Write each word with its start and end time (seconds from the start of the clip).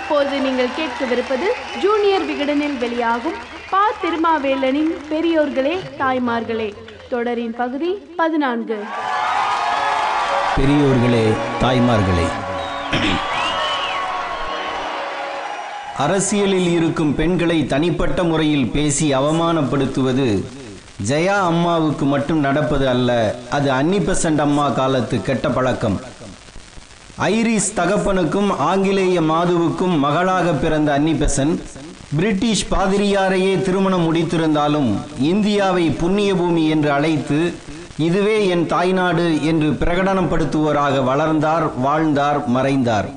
இப்போது 0.00 0.40
நீங்கள் 0.40 0.76
கேட்கவிருப்பது 0.78 1.46
ஜூனியர் 1.82 2.26
விகடனில் 2.26 2.78
வெளியாகும் 2.78 3.38
பா 3.70 3.82
திருமாவேலனின் 4.02 4.92
பெரியோர்களே 5.10 5.74
தாய்மார்களே. 5.98 6.74
தொடரின் 7.10 7.54
பகுதி 7.56 7.90
பதினான்கு. 8.16 8.78
பெரியோர்களே 10.56 11.24
தாய்மார்களே. 11.62 12.28
அரசியலில் 15.96 16.70
இருக்கும் 16.70 17.14
பெண்களை 17.14 17.66
தனிப்பட்ட 17.66 18.22
முறையில் 18.22 18.70
பேசி 18.70 19.14
அவமானப்படுத்துவது 19.14 20.44
ஜெயா 21.08 21.36
அம்மாவுக்கு 21.50 22.04
மட்டும் 22.04 22.38
நடப்பது 22.38 22.88
அல்ல 22.88 23.34
அது 23.50 23.70
அன்னி 23.70 23.98
பெசன்ட் 23.98 24.38
அம்மா 24.38 24.68
காலத்து 24.68 25.22
கெட்ட 25.22 25.48
பழக்கம். 25.48 26.00
ஐரிஸ் 27.20 27.74
தகப்பனுக்கும் 27.76 28.56
ஆங்கிலேய 28.58 29.20
மாதுவுக்கும் 29.20 29.98
மகளாக 29.98 30.52
பிறந்த 30.52 30.98
அன்னிபெசன் 30.98 31.60
பிரிட்டிஷ் 32.16 32.66
பாதிரியாரையே 32.70 33.62
திருமணம் 33.62 34.04
முடித்திருந்தாலும் 34.06 34.98
இந்தியாவை 35.18 35.90
புண்ணிய 35.90 36.34
பூமி 36.34 36.68
என்று 36.68 36.90
அழைத்து 36.90 37.54
இதுவே 37.98 38.46
என் 38.46 38.66
தாய்நாடு 38.66 39.44
என்று 39.44 39.70
பிரகடனப்படுத்துவோராக 39.70 41.04
வளர்ந்தார் 41.04 41.76
வாழ்ந்தார் 41.80 42.48
மறைந்தார். 42.48 43.08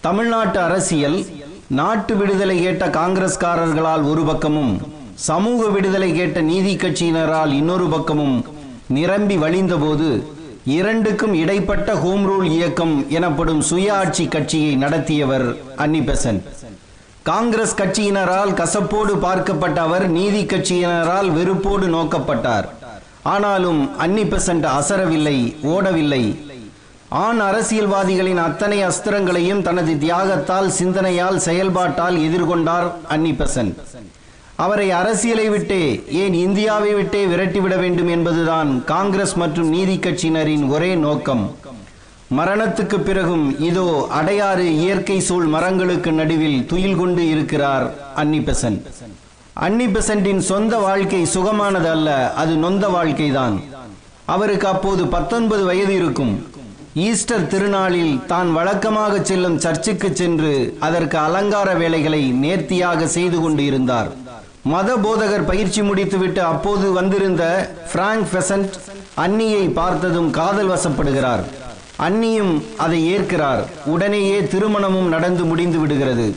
தமிழ்நாட்டு 0.00 0.60
அரசியல் 0.60 1.26
நாட்டு 1.68 2.16
விடுதலை 2.16 2.62
கேட்ட 2.62 2.86
காங்கிரஸ்காரர்களால் 2.86 4.08
ஒரு 4.10 4.22
பக்கமும் 4.22 4.72
சமூக 5.14 5.68
விடுதலை 5.68 6.12
கேட்ட 6.12 6.40
நீதி 6.40 6.76
கட்சியினரால் 6.76 7.52
இன்னொரு 7.52 7.88
பக்கமும் 7.88 8.44
நிரம்பி 8.88 9.36
வழிந்தபோது 9.36 10.08
இரண்டுக்கும் 10.64 11.34
இடைப்பட்ட 11.34 11.94
ஹோம் 11.94 12.24
ரூல் 12.30 12.50
இயக்கம் 12.50 13.10
எனப்படும் 13.10 13.62
சுயாட்சி 13.62 14.28
கட்சியை 14.28 14.76
நடத்தியவர் 14.76 15.46
அன்னிபெசன்ட் 15.76 16.40
காங்கிரஸ் 17.22 17.74
கட்சியினரால் 17.76 18.52
கசப்போடு 18.60 19.14
பார்க்கப்பட்ட 19.22 19.74
அவர் 19.74 20.08
நீதி 20.08 20.44
கட்சியினரால் 20.44 21.30
வெறுப்போடு 21.32 21.86
நோக்கப்பட்டார். 21.86 22.64
ஆனாலும் 23.22 23.98
அன்னிபெசன்ட் 23.98 24.66
அசரவில்லை 24.78 25.54
ஓடவில்லை. 25.62 26.46
ஆண் 27.08 27.40
அரசியல்வாதிகளின் 27.40 28.36
அத்தனை 28.36 28.82
அஸ்திரங்களையும் 28.84 29.62
தனது 29.62 29.94
தியாகத்தால் 29.94 30.68
சிந்தனையால் 30.68 31.36
செயல்பாட்டால் 31.36 32.16
எதிர்கொண்டார் 32.16 32.90
அன்னிபெசன்ட் 33.08 33.74
அவரை 34.64 34.86
அரசியலை 35.00 35.44
விட்டே 35.52 35.82
ஏன் 36.20 36.36
இந்தியாவை 36.44 36.92
விட்டே 36.98 37.20
விரட்டிவிட 37.32 37.74
வேண்டும் 37.82 38.10
என்பதுதான் 38.14 38.70
காங்கிரஸ் 38.92 39.34
மற்றும் 39.42 39.68
நீதி 39.74 39.94
கட்சியினரின் 40.04 40.64
ஒரே 40.74 40.90
நோக்கம். 41.04 41.44
மரணத்துக்கு 42.38 42.98
பிறகும் 43.08 43.46
இதோ 43.68 43.86
அடையாறு 44.18 44.66
இயற்கை 44.82 45.18
சூழ் 45.28 45.46
மரங்களுக்கு 45.54 46.12
நடுவில் 46.18 46.58
துயில் 46.72 46.98
கொண்டு 47.02 47.22
இருக்கிறார் 47.34 47.86
அன்னிபெசன்ட் 48.22 48.82
அன்னிபெசன்டின் 49.66 50.42
சொந்த 50.50 50.74
வாழ்க்கை 50.86 51.22
சுகமானது 51.36 51.90
அல்ல 51.94 52.10
அது 52.42 52.52
நொந்த 52.64 52.84
வாழ்க்கைதான். 52.96 53.56
அவருக்கு 54.34 54.66
அப்போது 54.74 55.02
பத்தொன்பது 55.16 55.62
வயது 55.70 55.94
இருக்கும். 56.00 56.34
ஈஸ்டர் 57.08 57.50
திருநாளில் 57.52 58.14
தான் 58.32 58.48
வழக்கமாக 58.58 59.14
செல்லும் 59.30 59.58
சர்ச்சுக்கு 59.64 60.08
சென்று 60.20 60.54
அதற்கு 60.86 61.18
அலங்கார 61.26 61.68
வேலைகளை 61.82 62.22
நேர்த்தியாக 62.44 63.06
செய்து 63.18 63.40
கொண்டு 63.44 63.64
இருந்தார். 63.70 64.10
மத 64.62 64.96
போதகர் 64.96 65.46
பயிற்சி 65.46 65.82
முடித்துவிட்டு 65.82 66.42
அப்போது 66.42 66.92
வந்திருந்த 66.92 67.70
பிராங்க் 67.92 68.26
பெசன்ட் 68.32 68.70
அன்னியை 69.16 69.72
பார்த்ததும் 69.72 70.30
காதல் 70.30 70.68
வசப்படுகிறார். 70.68 71.42
அன்னியும் 71.98 72.62
அதை 72.76 73.10
ஏற்கிறார். 73.10 73.64
உடனேயே 73.84 74.40
திருமணமும் 74.40 75.08
நடந்து 75.08 75.44
முடிந்து 75.44 75.78
விடுகிறது. 75.78 76.36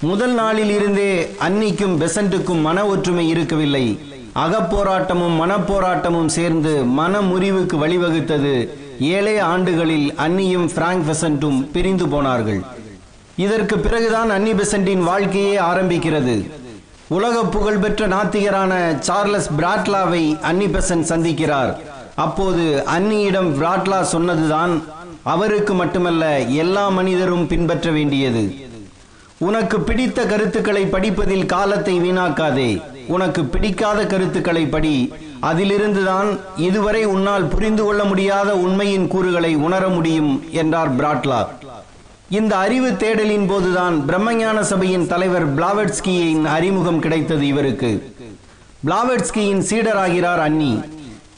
முதல் 0.00 0.32
நாளில் 0.32 0.70
இருந்தே 0.70 1.30
அன்னிக்கும் 1.40 2.00
பெசண்ட்டுக்கும் 2.00 2.60
மன 2.60 2.86
ஒற்றுமை 2.86 3.28
இருக்கவில்லை. 3.28 4.00
அகப்போராட்டமும் 4.34 5.38
மனப்போராட்டமும் 5.40 6.26
சேர்ந்து 6.26 6.84
மன 6.84 7.20
முறிவுக்கு 7.20 7.86
வழிவகுத்தது. 7.86 8.68
ஏழே 9.00 9.38
ஆண்டுகளில் 9.38 10.14
அன்னியும் 10.18 10.72
பிராங்க் 10.74 11.06
பெசண்ட்டும் 11.10 11.70
பிரிந்து 11.70 12.08
போனார்கள். 12.08 12.62
இதற்கு 13.36 13.78
பிறகுதான் 13.78 14.30
அன்னி 14.30 14.52
பெசண்டின் 14.52 15.02
வாழ்க்கையே 15.02 15.58
ஆரம்பிக்கிறது. 15.58 16.50
உலக 17.08 17.44
புகழ்பெற்ற 17.44 18.06
நாத்திகரான 18.08 18.98
சார்லஸ் 18.98 19.50
பிராட்லாவை 19.58 20.40
அன்னி 20.40 20.66
பெசன்ட் 20.66 21.08
சந்திக்கிறார். 21.12 21.70
அப்போது 22.14 22.64
அன்னியிடம் 22.96 23.48
பிராட்லா 23.58 24.00
சொன்னதுதான் 24.00 24.82
அவருக்கு 25.22 25.74
மட்டுமல்ல 25.74 26.40
எல்லா 26.40 26.88
மனிதரும் 26.88 27.46
பின்பற்ற 27.46 27.90
வேண்டியது. 27.90 28.54
உனக்கு 29.38 29.80
பிடித்த 29.80 30.26
கருத்துக்களை 30.26 30.84
படிப்பதில் 30.86 31.46
காலத்தை 31.46 32.00
வீணாக்காதே. 32.00 32.82
உனக்கு 33.06 33.44
பிடிக்காத 33.44 34.06
கருத்துக்களை 34.06 34.66
படி. 34.66 35.12
அதிலிருந்துதான் 35.42 36.38
இதுவரை 36.56 37.04
உன்னால் 37.04 37.44
புரிந்து 37.44 37.84
கொள்ள 37.84 38.04
முடியாத 38.04 38.56
உண்மையின் 38.56 39.08
கூறுகளை 39.08 39.54
உணர 39.54 39.88
முடியும் 39.88 40.44
என்றார் 40.50 40.96
பிராட்லா. 40.96 41.40
இந்த 42.36 42.56
அறிவு 42.56 42.88
தேடலின் 42.88 43.46
போதுதான் 43.48 43.94
பிரம்மஞான 44.08 44.60
சபையின் 44.60 45.06
தலைவர் 45.06 45.54
பிளாவட்ஸ்கியின் 45.54 46.44
அறிமுகம் 46.44 46.98
கிடைத்தது 46.98 47.46
இவருக்கு. 47.46 47.90
பிளாவட்ஸ்கியின் 48.86 49.62
சீடராகிறார் 49.68 50.42
அன்னி. 50.46 50.80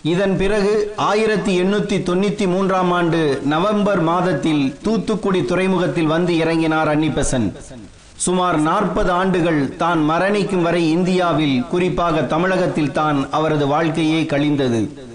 இதன் 0.03 0.37
பிறகு 0.37 0.73
ஆயிரத்தி 0.97 1.53
எண்ணூத்தி 1.63 1.99
தொண்ணூத்தி 2.09 2.47
மூன்றாம் 2.47 2.91
ஆண்டு 2.91 3.21
நவம்பர் 3.45 4.01
மாதத்தில் 4.01 4.65
தூத்துக்குடி 4.83 5.45
துறைமுகத்தில் 5.45 6.13
வந்து 6.15 6.35
இறங்கினார் 6.35 6.91
அன்னிபசன். 6.95 7.49
சுமார் 8.27 8.59
நாற்பது 8.61 9.11
ஆண்டுகள் 9.11 9.77
தான் 9.77 10.11
மரணிக்கும் 10.11 10.63
வரை 10.63 10.91
இந்தியாவில் 10.91 11.67
குறிப்பாக 11.67 12.23
தமிழகத்தில் 12.23 12.93
தான் 12.93 13.31
அவரது 13.31 13.67
வாழ்க்கையே 13.67 14.27
கழிந்தது. 14.27 15.09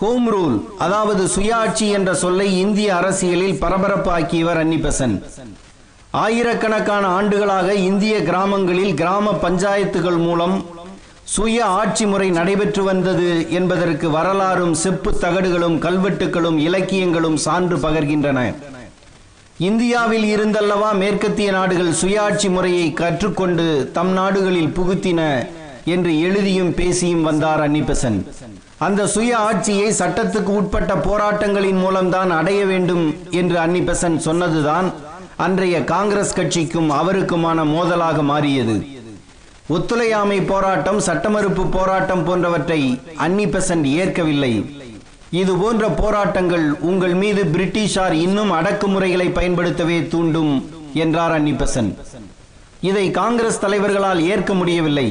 ஹோம் 0.00 0.26
ரூல் 0.32 0.54
அதாவது 0.84 1.22
சுயாட்சி 1.34 1.86
என்ற 1.96 2.10
சொல்லை 2.14 2.46
இந்திய 2.58 2.88
அரசியலில் 2.96 3.58
பரபரப்பாக்கியவர் 3.62 4.60
அன்னிபெசன். 4.62 5.14
ஆயிரக்கணக்கான 6.10 7.04
ஆண்டுகளாக 7.18 7.74
இந்திய 7.74 8.14
கிராமங்களில் 8.22 8.94
கிராம 8.94 9.34
பஞ்சாயத்துகள் 9.44 10.18
மூலம் 10.18 10.56
சுய 11.34 11.58
ஆட்சி 11.80 12.06
முறை 12.06 12.28
நடைபெற்று 12.30 12.82
வந்தது 12.84 13.28
என்பதற்கு 13.50 14.10
வரலாறும் 14.10 14.74
செப்பு 14.74 15.12
தகடுகளும் 15.20 15.78
கல்வெட்டுகளும் 15.86 16.58
இலக்கியங்களும் 16.66 17.38
சான்று 17.46 17.76
பகர்கின்றன. 17.76 18.40
இந்தியாவில் 19.70 20.26
இருந்தல்லவா 20.34 20.90
மேற்கத்திய 21.02 21.50
நாடுகள் 21.58 21.98
சுயாட்சி 22.02 22.50
முறையை 22.50 22.92
கற்றுக்கொண்டு 22.92 23.66
தம் 23.92 24.12
நாடுகளில் 24.12 24.74
புகுத்தின 24.78 25.20
என்று 25.84 26.12
எழுதியும் 26.20 26.74
பேசியும் 26.74 27.22
வந்தார் 27.22 27.62
அன்னிபெசன். 27.68 28.18
அந்த 28.84 29.02
சுய 29.14 29.32
ஆட்சியை 29.48 29.88
சட்டத்துக்கு 30.00 30.52
உட்பட்ட 30.60 30.92
போராட்டங்களின் 31.06 31.80
மூலம்தான் 31.84 32.30
அடைய 32.38 32.60
வேண்டும் 32.70 33.04
என்று 33.40 33.56
அன்னிபெசன் 33.64 34.16
சொன்னதுதான் 34.26 34.88
அன்றைய 35.44 35.76
காங்கிரஸ் 35.92 36.36
கட்சிக்கும் 36.38 36.90
அவருக்குமான 37.00 37.58
மோதலாக 37.74 38.18
மாறியது. 38.30 38.76
ஒத்துழையாமை 39.76 40.38
போராட்டம் 40.52 41.00
சட்டமறுப்பு 41.08 41.64
போராட்டம் 41.76 42.24
போன்றவற்றை 42.28 42.80
அன்னிபெசன்ட் 43.26 43.88
ஏற்கவில்லை. 44.00 44.54
இது 45.42 45.52
போன்ற 45.62 45.84
போராட்டங்கள் 46.00 46.66
உங்கள் 46.90 47.14
மீது 47.22 47.44
பிரிட்டிஷார் 47.54 48.16
இன்னும் 48.26 48.52
அடக்குமுறைகளை 48.58 49.28
பயன்படுத்தவே 49.38 49.98
தூண்டும் 50.14 50.52
என்றார் 51.04 51.34
அன்னிபெசன். 51.38 51.90
இதை 52.90 53.06
காங்கிரஸ் 53.20 53.62
தலைவர்களால் 53.64 54.20
ஏற்க 54.32 54.52
முடியவில்லை. 54.60 55.08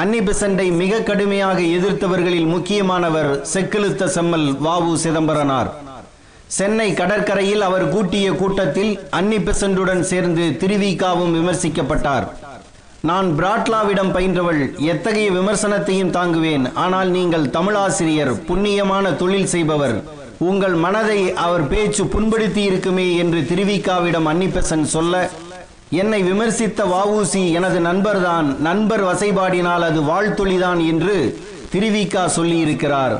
அன்னிபெசண்டை 0.00 0.66
மிக 0.72 0.98
கடுமையாக 0.98 1.58
எதிர்த்தவர்களில் 1.76 2.46
முக்கியமானவர் 2.52 3.28
செக்கிழுத்த 3.52 4.04
செம்மல் 4.14 4.46
வாவு 4.66 4.92
சிதம்பரனார். 5.02 5.70
சென்னை 6.58 6.86
கடற்கரையில் 7.00 7.60
அவர் 7.60 7.84
கூட்டிய 7.88 8.28
கூட்டத்தில் 8.32 8.92
அன்னிபெசண்டுடன் 9.18 10.00
சேர்ந்து 10.12 10.44
திருவிகாவும் 10.62 11.34
விமர்சிக்கப்பட்டார். 11.38 12.26
நான் 13.10 13.28
பிராட்லாவிடம் 13.38 14.14
பயின்றவள் 14.16 14.62
எத்தகைய 14.92 15.28
விமர்சனத்தையும் 15.30 16.14
தாங்குவேன். 16.18 16.66
ஆனால் 16.84 17.10
நீங்கள் 17.18 17.46
தமிழாசிரியர் 17.58 18.34
புண்ணியமான 18.48 19.14
தொழில் 19.16 19.52
செய்பவர். 19.54 19.96
உங்கள் 20.50 20.74
மனதை 20.86 21.20
அவர் 21.46 21.68
பேச்சு 21.68 22.04
புண்படுத்தி 22.04 22.62
இருக்குமே 22.70 23.08
என்று 23.16 23.40
திருவிக்காவிடம் 23.40 24.28
அன்னிபெசன் 24.32 24.86
சொல்ல 24.96 25.30
என்னை 26.00 26.18
விமர்சித்த 26.22 26.80
வாவூசி 26.92 27.40
எனது 27.52 27.78
நண்பர்தான். 27.80 28.46
நண்பர் 28.66 29.02
வசைபாடினால் 29.04 29.84
அது 29.88 30.00
வாழ்த்தொழிதான் 30.02 30.80
என்று 30.90 31.16
திருவிக்கா 31.72 32.22
சொல்லியிருக்கிறார். 32.36 33.14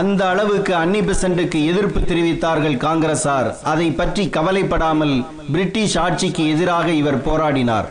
அந்த 0.00 0.28
அளவுக்கு 0.28 0.72
அன்னிபெசண்டுக்கு 0.74 1.58
எதிர்ப்பு 1.70 2.00
தெரிவித்தார்கள் 2.00 2.76
காங்கிரசார். 2.84 3.48
அதை 3.72 3.88
பற்றி 3.90 4.24
கவலைப்படாமல் 4.36 5.14
பிரிட்டிஷ் 5.52 5.98
ஆட்சிக்கு 6.04 6.44
எதிராக 6.54 6.88
இவர் 7.00 7.18
போராடினார். 7.28 7.88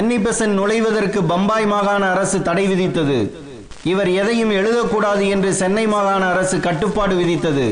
அன்னிபெசன் 0.00 0.54
நுழைவதற்கு 0.60 1.22
பம்பாய் 1.22 1.66
மாகாண 1.66 2.02
அரசு 2.14 2.42
தடை 2.42 2.66
விதித்தது. 2.72 3.20
இவர் 3.92 4.10
எதையும் 4.20 4.50
எழுதக்கூடாது 4.50 5.24
என்று 5.28 5.52
சென்னை 5.54 5.86
மாகாண 5.86 6.24
அரசு 6.34 6.58
கட்டுப்பாடு 6.60 7.14
விதித்தது. 7.22 7.68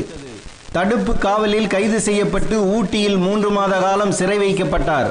தடுப்பு 0.73 1.13
காவலில் 1.19 1.73
கைது 1.75 2.01
செய்யப்பட்டு 2.01 2.57
ஊட்டியில் 2.77 3.17
மூன்று 3.17 3.51
மாத 3.51 3.75
காலம் 3.85 4.17
சிறை 4.19 4.39
வைக்கப்பட்டார். 4.39 5.09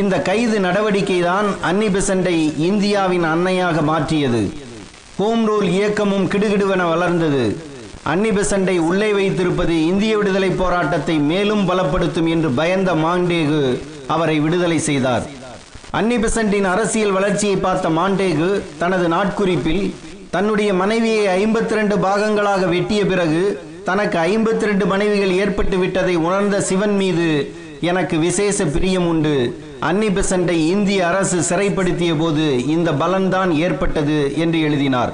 இந்த 0.00 0.14
கைது 0.28 0.56
நடவடிக்கை 0.66 1.16
தான் 1.30 1.48
அன்னி 1.68 1.88
பெசண்டை 1.94 2.36
இந்தியாவின் 2.68 3.26
அன்னையாக 3.32 3.78
மாற்றியது. 3.88 4.42
ஹோம் 5.18 5.42
ரூல் 5.48 5.68
இயக்கமும் 5.76 6.26
கிடுகிடுவென 6.32 6.82
வளர்ந்தது. 6.92 7.44
அன்னி 8.12 8.30
பெசண்டை 8.36 8.76
உள்ளே 8.88 9.10
வைத்திருப்பது 9.18 9.74
இந்திய 9.90 10.12
விடுதலை 10.20 10.50
போராட்டத்தை 10.60 11.16
மேலும் 11.30 11.64
பலப்படுத்தும் 11.68 12.28
என்று 12.34 12.50
பயந்த 12.60 12.90
மாண்டேகு 13.04 13.60
அவரை 14.14 14.36
விடுதலை 14.44 14.78
செய்தார். 14.88 15.26
அன்னி 15.98 16.16
பெசண்டின் 16.22 16.68
அரசியல் 16.74 17.14
வளர்ச்சியை 17.16 17.58
பார்த்த 17.66 17.90
மாண்டேகு 17.98 18.48
தனது 18.82 19.06
நாட்குறிப்பில் 19.14 19.84
தன்னுடைய 20.34 20.70
மனைவியை 20.80 21.26
ஐம்பத்தி 21.42 21.74
ரெண்டு 21.78 21.96
பாகங்களாக 22.06 22.62
வெட்டிய 22.74 23.02
பிறகு 23.12 23.42
தனக்கு 23.88 24.16
ஐம்பத்தி 24.30 24.64
ரெண்டு 24.70 24.86
மனைவிகள் 24.92 25.36
ஏற்பட்டு 25.42 25.76
விட்டதை 25.82 26.14
உணர்ந்த 26.26 26.58
சிவன் 26.70 26.96
மீது 27.02 27.28
எனக்கு 27.90 28.16
விசேஷ 28.26 28.66
பிரியம் 28.74 29.06
உண்டு. 29.12 29.36
அன்னி 29.88 30.08
பெசண்டை 30.16 30.56
இந்திய 30.74 31.00
அரசு 31.08 31.38
சிறைப்படுத்திய 31.48 32.12
போது 32.20 32.44
இந்த 32.74 32.90
பலன்தான் 33.00 33.50
ஏற்பட்டது 33.64 34.18
என்று 34.42 34.58
எழுதினார். 34.66 35.12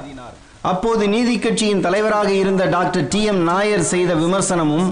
அப்போது 0.71 1.03
நீதி 1.13 1.35
கட்சியின் 1.45 1.83
தலைவராக 1.85 2.29
இருந்த 2.41 2.63
டாக்டர் 2.75 3.07
டி 3.13 3.21
எம் 3.31 3.41
நாயர் 3.49 3.83
செய்த 3.93 4.11
விமர்சனமும் 4.21 4.87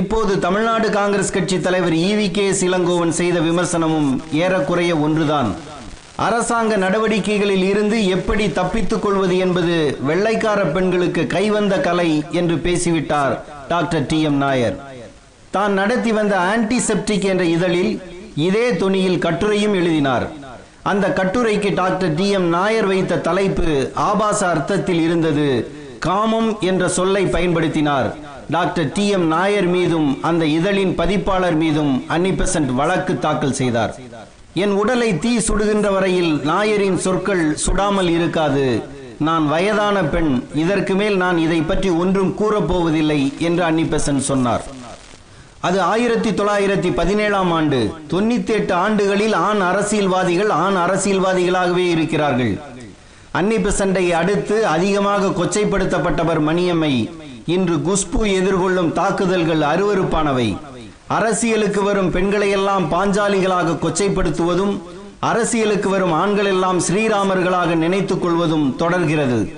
இப்போது 0.00 0.32
தமிழ்நாடு 0.44 0.86
காங்கிரஸ் 0.98 1.34
கட்சி 1.36 1.56
தலைவர் 1.66 1.96
ஈவி 2.08 2.28
கே 2.36 2.46
இளங்கோவன் 2.68 3.12
செய்த 3.18 3.38
விமர்சனமும் 3.48 4.08
ஏறக்குறைய 4.44 4.92
ஒன்றுதான். 5.06 5.50
அரசாங்க 6.26 6.72
நடவடிக்கைகளில் 6.84 7.66
இருந்து 7.72 7.98
எப்படி 8.16 8.46
தப்பித்துக் 8.60 9.04
கொள்வது 9.04 9.36
என்பது 9.44 9.76
வெள்ளைக்கார 10.08 10.60
பெண்களுக்கு 10.76 11.24
கைவந்த 11.34 11.76
கலை 11.88 12.10
என்று 12.40 12.56
பேசிவிட்டார் 12.66 13.34
டாக்டர் 13.72 14.08
டி 14.12 14.20
எம் 14.30 14.40
நாயர். 14.44 14.76
தான் 15.56 15.72
நடத்தி 15.80 16.12
வந்த 16.20 16.34
ஆன்டிசெப்டிக் 16.54 17.28
என்ற 17.32 17.44
இதழில் 17.56 17.92
இதே 18.36 18.76
துணியில் 18.76 19.18
கட்டுரையும் 19.18 19.74
எழுதினார். 19.74 20.26
அந்த 20.82 21.08
கட்டுரைக்கு 21.08 21.74
டாக்டர் 21.74 22.14
டி 22.14 22.28
எம் 22.28 22.48
நாயர் 22.48 22.86
வைத்த 22.86 23.16
தலைப்பு 23.16 23.90
ஆபாச 23.94 24.48
அர்த்தத்தில் 24.48 25.00
இருந்தது. 25.00 25.72
காமம் 25.98 26.60
என்ற 26.60 26.88
சொல்லை 26.88 27.24
பயன்படுத்தினார். 27.24 28.08
டாக்டர் 28.50 28.92
டி 28.92 29.08
எம் 29.08 29.26
நாயர் 29.26 29.66
மீதும் 29.66 30.18
அந்த 30.22 30.44
இதழின் 30.44 30.94
பதிப்பாளர் 30.94 31.54
மீதும் 31.54 32.04
அன்னிபெசன்ட் 32.08 32.74
வழக்கு 32.74 33.18
தாக்கல் 33.18 33.52
செய்தார். 33.52 33.94
என் 34.54 34.70
உடலை 34.70 35.18
தீ 35.18 35.38
சுடுகின்ற 35.38 35.92
வரையில் 35.92 36.40
நாயரின் 36.44 36.98
சொற்கள் 36.98 37.56
சுடாமல் 37.66 38.08
இருக்காது. 38.08 38.82
நான் 39.18 39.48
வயதான 39.48 40.02
பெண் 40.02 40.42
இதற்கு 40.54 40.94
மேல் 40.94 41.16
நான் 41.16 41.38
இதை 41.38 41.60
பற்றி 41.60 41.90
ஒன்றும் 41.90 42.34
கூறப்போவதில்லை 42.38 43.38
என்று 43.38 43.70
அன்னிபெசன்ட் 43.70 44.18
சொன்னார். 44.18 44.62
அது 45.62 45.80
ஆயிரத்தி 45.80 46.30
தொள்ளாயிரத்தி 46.30 46.92
பதினேழாம் 46.94 47.52
ஆண்டு. 47.52 47.94
தொண்ணூத்தி 48.10 48.48
எட்டு 48.48 48.74
ஆண்டுகளில் 48.74 49.32
ஆண் 49.32 49.60
அரசியல்வாதிகள் 49.60 50.50
ஆண் 50.50 50.76
அரசியல்வாதிகளாகவே 50.76 51.84
இருக்கிறார்கள். 51.88 52.60
அன்னி 53.30 53.56
பெசண்டை 53.56 54.10
அடுத்து 54.10 54.66
அதிகமாக 54.66 55.26
கொச்சைப்படுத்தப்பட்டவர் 55.26 56.40
மணியம்மை. 56.48 57.10
இன்று 57.46 57.76
குஷ்பு 57.76 58.22
எதிர்கொள்ளும் 58.22 58.92
தாக்குதல்கள் 58.92 59.58
அருவருப்பானவை. 59.58 60.58
அரசியலுக்கு 61.06 61.82
வரும் 61.82 62.10
பெண்களையெல்லாம் 62.10 62.84
பாஞ்சாலிகளாக 62.90 63.78
கொச்சைப்படுத்துவதும் 63.84 64.80
அரசியலுக்கு 65.18 65.88
வரும் 65.88 66.12
ஆண்கள் 66.12 66.44
எல்லாம் 66.44 66.80
ஸ்ரீராமர்களாக 66.80 67.74
நினைத்துக் 67.74 68.22
கொள்வதும் 68.22 68.76
தொடர்கிறது. 68.76 69.52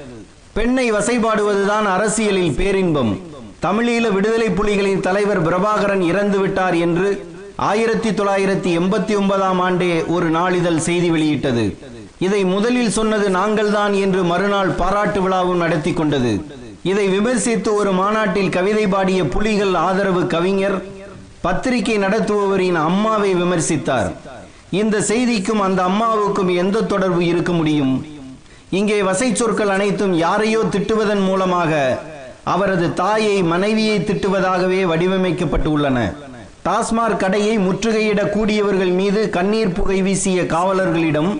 பெண்ணை 0.53 0.93
வசைபாடுவதுதான் 0.93 1.87
அரசியலில் 1.97 2.53
பேரின்பம். 2.53 3.33
தமிழீழ 3.65 4.07
விடுதலை 4.13 4.49
புலிகளின் 4.49 5.05
தலைவர் 5.07 5.41
பிரபாகரன் 5.47 6.03
இறந்து 6.11 6.39
விட்டார் 6.39 6.75
என்று 6.87 7.09
ஆயிரத்தி 7.69 8.11
தொள்ளாயிரத்தி 8.11 8.71
எண்பத்தி 8.79 9.13
ஒன்பதாம் 9.17 9.61
ஆண்டே 9.61 10.07
ஒரு 10.07 10.27
நாளிதழ் 10.29 10.81
செய்தி 10.87 11.09
வெளியிட்டது. 11.11 11.65
இதை 12.19 12.41
முதலில் 12.45 12.91
சொன்னது 12.91 13.27
நாங்கள்தான் 13.29 13.95
என்று 14.01 14.23
மறுநாள் 14.23 14.73
பாராட்டு 14.81 15.21
விழாவும் 15.21 15.63
நடத்தி 15.65 15.93
கொண்டது. 15.93 16.33
இதை 16.83 17.07
விமர்சித்து 17.09 17.75
ஒரு 17.75 17.93
மாநாட்டில் 17.93 18.55
கவிதை 18.57 18.87
பாடிய 18.87 19.21
புலிகள் 19.35 19.75
ஆதரவு 19.75 20.27
கவிஞர் 20.27 20.79
பத்திரிகை 21.41 21.99
நடத்துபவரின் 21.99 22.79
அம்மாவை 22.89 23.35
விமர்சித்தார். 23.35 24.11
இந்த 24.71 25.01
செய்திக்கும் 25.11 25.61
அந்த 25.61 25.83
அம்மாவுக்கும் 25.83 26.51
எந்த 26.63 26.87
தொடர்பு 26.93 27.23
இருக்க 27.27 27.53
முடியும்? 27.53 27.95
இங்கே 28.71 29.03
வசை 29.03 29.35
சொற்கள் 29.35 29.69
அனைத்தும் 29.69 30.15
யாரையோ 30.27 30.63
திட்டுவதன் 30.75 31.25
மூலமாக 31.29 31.73
அவரது 32.45 32.95
தாயை 32.95 33.43
மனைவியை 33.43 33.99
திட்டுவதாகவே 33.99 34.83
வடிவமைக்கப்பட்டு 34.83 35.71
உள்ளன 35.73 35.99
டாஸ்மாக் 36.65 37.17
கடையை 37.17 37.59
முற்றுகையிட 37.59 38.31
கூடியவர்கள் 38.31 38.93
மீது 39.01 39.31
கண்ணீர் 39.31 39.73
புகை 39.73 40.03
வீசிய 40.03 40.43
காவலர்களிடம் 40.43 41.31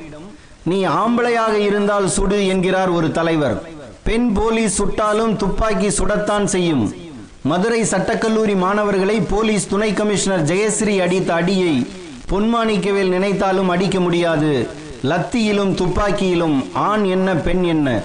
நீ 0.65 0.85
ஆம்பளையாக 0.85 1.55
இருந்தால் 1.69 2.09
சுடு 2.09 2.47
என்கிறார் 2.47 2.89
ஒரு 2.89 3.11
தலைவர். 3.11 3.57
பெண் 4.03 4.33
போலீஸ் 4.33 4.83
சுட்டாலும் 4.83 5.37
துப்பாக்கி 5.37 5.89
சுடத்தான் 5.89 6.45
செய்யும். 6.45 6.95
மதுரை 7.43 7.83
சட்டக்கல்லூரி 7.83 8.57
மாணவர்களை 8.57 9.21
போலீஸ் 9.21 9.69
துணை 9.69 9.93
கமிஷனர் 9.93 10.45
ஜெயஸ்ரீ 10.45 10.95
அடித்த 10.99 11.35
அடியை 11.35 11.87
பொன்மாணிக்கவேல் 12.31 13.15
நினைத்தாலும் 13.17 13.69
அடிக்க 13.69 14.01
முடியாது. 14.01 14.69
லத்தியிலும் 15.03 15.73
துப்பாக்கியிலும் 15.81 16.57
ஆண் 16.73 17.05
என்ன 17.05 17.35
பெண் 17.35 17.63
என்ன? 17.63 18.03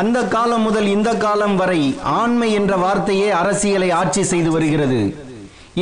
அந்த 0.00 0.18
காலம் 0.34 0.64
முதல் 0.66 0.86
இந்த 0.92 1.10
காலம் 1.24 1.56
வரை 1.60 1.80
ஆண்மை 2.20 2.48
என்ற 2.58 2.72
வார்த்தையே 2.82 3.28
அரசியலை 3.40 3.88
ஆட்சி 3.98 4.22
செய்து 4.30 4.50
வருகிறது. 4.54 5.00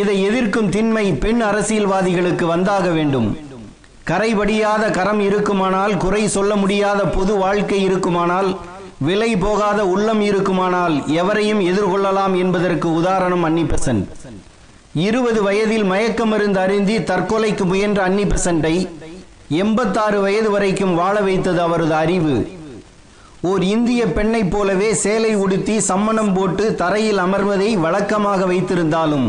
இதை 0.00 0.16
எதிர்க்கும் 0.28 0.68
திண்மை 0.76 1.04
பெண் 1.24 1.42
அரசியல்வாதிகளுக்கு 1.50 2.44
வந்தாக 2.52 2.86
வேண்டும். 2.96 3.28
கரைபடியாத 4.10 4.84
கரம் 4.98 5.22
இருக்குமானால் 5.28 5.94
குறை 6.04 6.22
சொல்ல 6.36 6.52
முடியாத 6.62 7.00
பொது 7.16 7.32
வாழ்க்கை 7.44 7.80
இருக்குமானால் 7.88 8.50
விலை 9.08 9.30
போகாத 9.44 9.80
உள்ளம் 9.94 10.22
இருக்குமானால் 10.30 10.96
எவரையும் 11.22 11.62
எதிர்கொள்ளலாம் 11.70 12.34
என்பதற்கு 12.42 12.88
உதாரணம் 13.00 13.44
அன்னிபெசன்ட் 13.48 14.06
இருபது 15.06 15.40
வயதில் 15.48 15.86
மயக்க 15.92 16.24
மருந்து 16.30 16.58
அருந்தி 16.60 16.96
தற்கொலைக்கு 17.10 17.64
முயன்ற 17.72 18.00
அன்னிபெசண்டை 18.08 18.74
எண்பத்தாறு 19.64 20.18
வயது 20.24 20.50
வரைக்கும் 20.54 20.96
வாழ 21.00 21.16
வைத்தது 21.28 21.60
அவரது 21.66 21.94
அறிவு. 22.04 22.34
ஓர் 23.48 23.62
இந்திய 23.74 24.00
பெண்ணைப் 24.16 24.50
போலவே 24.52 24.88
சேலை 25.02 25.30
உடுத்தி 25.42 25.76
சம்மணம் 25.86 26.32
போட்டு 26.34 26.64
தரையில் 26.80 27.20
அமர்வதை 27.22 27.68
வழக்கமாக 27.84 28.40
வைத்திருந்தாலும் 28.50 29.28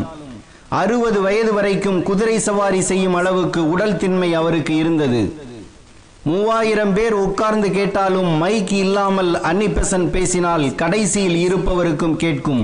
அறுபது 0.80 1.20
வயது 1.26 1.52
வரைக்கும் 1.58 2.00
குதிரை 2.10 2.36
சவாரி 2.48 2.82
செய்யும் 2.90 3.16
அளவுக்கு 3.20 3.62
உடல் 3.74 3.96
திண்மை 4.02 4.30
அவருக்கு 4.40 4.74
இருந்தது. 4.82 5.22
மூவாயிரம் 6.26 6.94
பேர் 6.98 7.16
உட்கார்ந்து 7.24 7.70
கேட்டாலும் 7.78 8.30
மைக் 8.44 8.76
இல்லாமல் 8.82 9.32
அன்னிபெசன் 9.52 10.08
பேசினால் 10.18 10.68
கடைசியில் 10.84 11.40
இருப்பவருக்கும் 11.46 12.20
கேட்கும். 12.26 12.64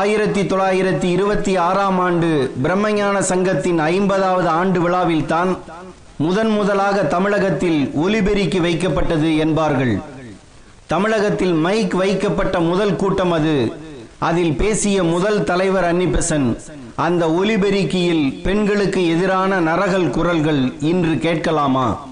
ஆயிரத்தி 0.00 0.42
தொள்ளாயிரத்தி 0.50 1.08
இருபத்தி 1.16 1.52
ஆறாம் 1.68 2.02
ஆண்டு 2.06 2.30
பிரம்மஞான 2.64 3.16
சங்கத்தின் 3.32 3.80
ஐம்பதாவது 3.92 4.48
ஆண்டு 4.60 4.80
விழாவில் 4.86 5.30
தான் 5.34 5.52
முதன் 6.24 6.52
முதலாக 6.58 6.98
தமிழகத்தில் 7.14 7.80
ஒலிபெருக்கி 8.04 8.60
வைக்கப்பட்டது 8.66 9.30
என்பார்கள். 9.46 9.96
தமிழகத்தில் 10.86 11.52
மைக் 11.52 11.94
வைக்கப்பட்ட 11.94 12.60
முதல் 12.60 12.96
கூட்டம் 12.96 13.32
அது. 13.32 13.72
அதில் 14.18 14.56
பேசிய 14.56 15.02
முதல் 15.02 15.44
தலைவர் 15.44 15.84
அன்னிபெசன் 15.84 16.58
அந்த 16.94 17.30
ஒலிபெருக்கியில் 17.30 18.42
பெண்களுக்கு 18.42 19.08
எதிரான 19.08 19.60
நரகல் 19.60 20.10
குரல்கள் 20.10 20.72
இன்று 20.80 21.18
கேட்கலாமா? 21.18 22.06